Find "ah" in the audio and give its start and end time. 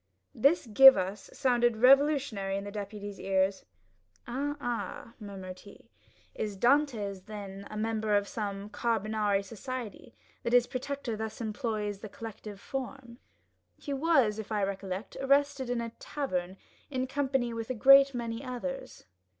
4.25-4.57, 4.59-5.13